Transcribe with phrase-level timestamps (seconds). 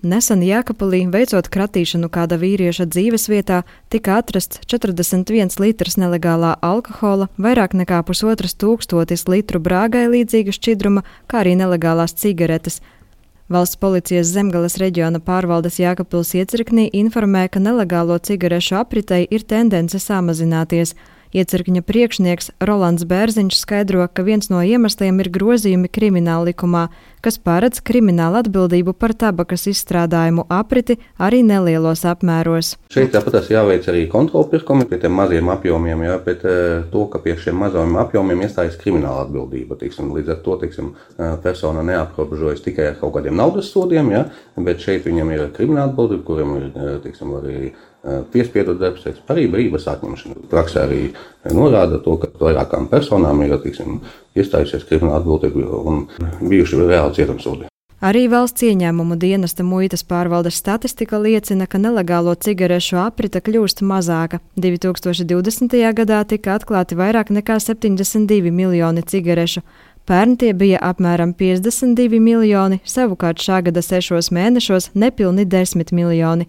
[0.00, 3.58] Nesen Jēkabulī, veicot kratīšanu kāda vīrieša dzīvesvietā,
[3.92, 11.42] tika atrasts 41 litrs nelegālā alkohola, vairāk nekā pusotras tūkstotis litru brāgai līdzīga šķidruma, kā
[11.42, 12.80] arī nelegālās cigaretes.
[13.52, 20.94] Valsts policijas zemgales reģiona pārvaldes Jēkabils iecirknī informē, ka nelegālo cigarešu apritei ir tendence samazināties.
[21.30, 26.88] Iecirkņa priekšnieks Rolands Bērziņš skaidro, ka viens no iemesliem ir grozījumi krimināla likumā,
[27.22, 32.72] kas paredz kriminālu atbildību par tabakas izstrādājumu apriti arī nelielos apmēros.
[32.90, 37.36] Šeit tāpat jāveic arī kontrolpirkumi pie tiem maziem apjomiem, jā, bet eh, to, ka pie
[37.38, 39.78] šiem mazajiem apjomiem iestājas krimināla atbildība.
[39.78, 44.24] Tiksim, līdz ar to tiksim, eh, persona neaprobežojas tikai ar kaut kādiem naudas sodiem, jā,
[44.58, 47.70] bet šeit viņam ir krimināla atbildība, kuriem ir eh, tiksim, arī
[48.32, 50.46] piespiedu darbs, arī brīvības atņemšana.
[50.50, 51.00] Praksē arī
[51.52, 54.00] norāda to, ka vairākām personām ir tiksim,
[54.36, 56.06] iestājusies krimināla atbildība un
[56.40, 57.68] bijuši reāli cietumsodi.
[58.00, 64.40] Arī valsts ieņēmumu dienesta muitas pārvaldes statistika liecina, ka nelegālo cigarešu aprita kļūst mazāka.
[64.56, 65.76] 2020.
[65.98, 69.60] gadā tika atklāti vairāk nekā 72 miljoni cigarešu.
[70.08, 76.48] Pērn tie bija apmēram 52 miljoni, savukārt šā gada sešos mēnešos nepilni 10 miljoni.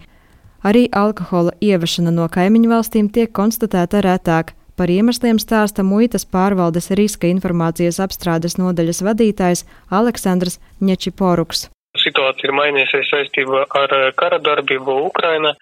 [0.61, 4.53] Arī alkohola ievešana no kaimiņu valstīm tiek konstatēta retāk.
[4.77, 11.67] Par iemesliem stāsta muitas pārvaldes riska informācijas apstrādes nodaļas vadītājs Aleksandrs Ņečiporuks.
[12.01, 15.55] Situācija ir mainījusies saistībā ar kara darbību Ukrainā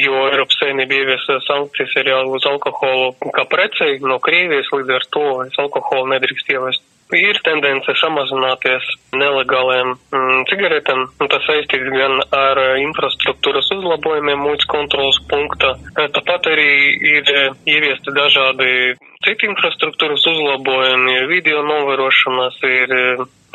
[0.00, 5.24] jo Eiropas Savienība ieviesa sankcijas arī uz alkoholu kā precei no Krievijas, līdz ar to
[5.66, 11.04] alkoholu nedrīkst ievest ir tendence samazināties nelegāliem mm, cigaretēm.
[11.30, 15.76] Tas saistīts gan ar eh, infrastruktūras uzlabojumiem muitas kontrolas punktā.
[15.94, 16.70] Eh, tāpat arī
[17.14, 22.94] ir eh, ieviesti dažādi citi infrastruktūras uzlabojumi, ir video novērošanas, ir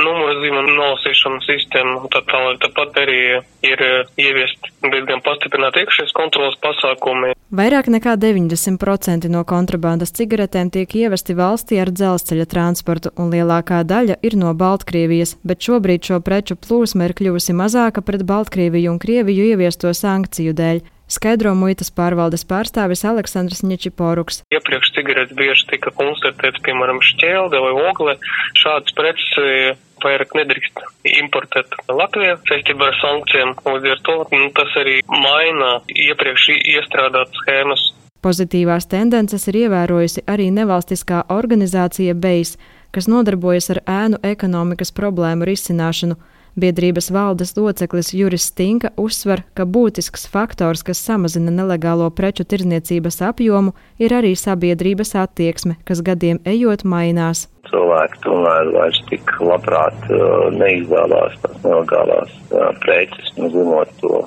[0.01, 2.59] numuru zīmju nolasīšanas sistēma un tā tālāk.
[2.63, 3.19] Tāpat arī
[3.65, 3.83] ir
[4.19, 7.33] ieviest diezgan pastiprināti iekšējas kontrolas pasākumi.
[7.55, 14.21] Vairāk nekā 90% no kontrabandas cigaretēm tiek ievesti valstī ar dzelzceļa transportu, un lielākā daļa
[14.25, 19.51] ir no Baltkrievijas, bet šobrīd šo preču plūsma ir kļuvusi mazāka pret Baltkrieviju un Krieviju
[19.51, 24.41] ieviesto sankciju dēļ skaidro muitas pārvaldes pārstāvis Aleksandrs Ņečiporuks.
[24.53, 28.17] Iepriekš cigaretes bieži tika konstatēts, piemēram, šķēlde vai ogle.
[28.61, 30.81] Šādas preces vairāk nedrīkst
[31.21, 33.55] importēt Latvijā saistībā ar sankcijām.
[33.67, 37.91] Līdz ar to nu, tas arī maina iepriekš iestrādāt schēmas.
[38.21, 42.57] Pozitīvās tendences ir ievērojusi arī nevalstiskā organizācija BEIS,
[42.93, 46.19] kas nodarbojas ar ēnu ekonomikas problēmu risināšanu.
[46.59, 53.71] Biedrības valdes loceklis Juris Stinka uzsver, ka būtisks faktors, kas samazina nelegālo preču tirzniecības apjomu,
[54.03, 57.45] ir arī sabiedrības attieksme, kas gadiem ejot mainās.
[57.69, 64.25] Cilvēki tomēr vairs tik labprāt uh, neizvēlās tās nelegālās uh, preces, nu, zinot to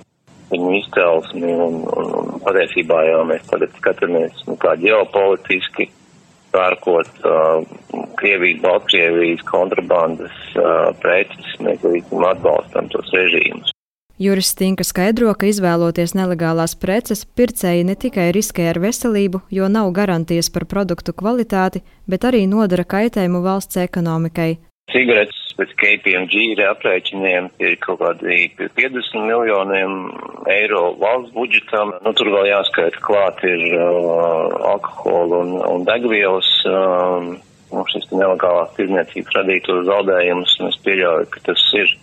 [0.54, 5.90] viņu izcelsmi, un, un, un patiesībā jau mēs tagad skatāmies, nu, kā ģeopolitiski
[6.56, 13.74] pērkot uh, Krievijas, Baltkrievijas kontrabandas uh, preces, mēs līdz atbalstam tos režīmus.
[14.18, 19.90] Juris Stinka skaidro, ka izvēloties nelegālās preces, pircēji ne tikai riskē ar veselību, jo nav
[19.96, 24.52] garantijas par produktu kvalitāti, bet arī nodara kaitējumu valsts ekonomikai.
[24.92, 29.96] Cigaretes pēc KPMG ir aprēķiniem ir kaut kādi 50 miljoniem
[30.52, 31.94] eiro valsts budžetam.
[32.04, 36.52] Nu, tur vēl jāskaita klāt ir uh, alkohola un, un degvielas.
[36.70, 37.34] Um,
[37.80, 41.94] uh, šis nelegālās tirdzniecības radītos zaudējumus, un es pieļauju, ka tas ir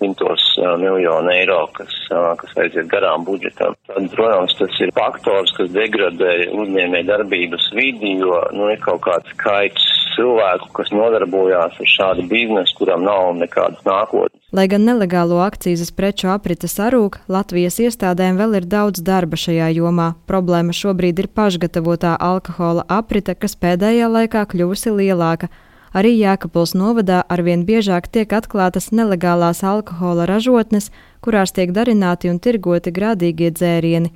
[0.00, 3.76] simtos uh, miljonu eiro, kas, uh, kas aiziet garām budžetam.
[3.88, 9.34] Tad, protams, tas ir faktors, kas degradē uzņēmē darbības vidi, jo nu, ir kaut kāds
[9.36, 14.29] skaits cilvēku, kas nodarbojās ar šādu biznesu, kuram nav nekādas nākotnes.
[14.50, 20.08] Lai gan nelegālo akcijas preču aprite sarūk, Latvijas iestādēm vēl ir daudz darba šajā jomā.
[20.26, 25.52] Problēma šobrīd ir pašgatavotā alkohola aprite, kas pēdējā laikā kļuvusi lielāka.
[25.94, 30.90] Arī Jēkabils novadā arvien biežāk tiek atklātas nelegālās alkohola ražotnes,
[31.22, 34.10] kurās tiek darināti un tirgoti grādīgie dzērieni.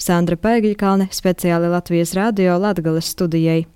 [0.00, 3.66] Sandra Paigļkalne speciāli Latvijas radio Latgales studijai.